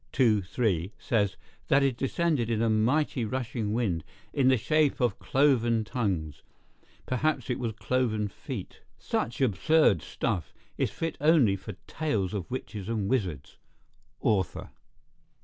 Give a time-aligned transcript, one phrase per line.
[0.13, 5.19] 2, 3, says, that it descended in a mighty rushing wind, in the shape of
[5.19, 6.41] cloven tongues:
[7.05, 8.81] perhaps it was cloven feet.
[8.97, 14.71] Such absurd stuff is fit only for tales of witches and wizards.—Author.